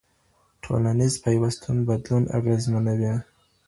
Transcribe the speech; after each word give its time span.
ټولنيز 0.63 1.13
پيوستون 1.23 1.77
بدلون 1.89 2.23
اغېزمنوي. 2.37 3.13